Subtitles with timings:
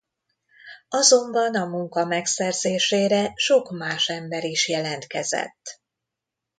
[0.89, 5.81] Azonban a munka megszerzésére sok más ember is jelentkezett.